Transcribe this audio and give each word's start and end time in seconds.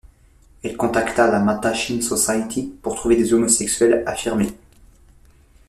Elle 0.63 0.77
contacta 0.77 1.29
la 1.29 1.39
Mattachine 1.39 2.01
Society 2.01 2.73
pour 2.81 2.95
trouver 2.95 3.17
des 3.17 3.35
homosexuels 3.35 4.01
affirmés. 4.07 4.49